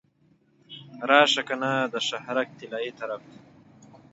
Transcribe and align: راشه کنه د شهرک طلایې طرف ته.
راشه 1.09 1.41
کنه 1.47 1.71
د 1.93 1.95
شهرک 2.07 2.47
طلایې 2.59 2.91
طرف 2.99 3.21
ته. 3.29 3.37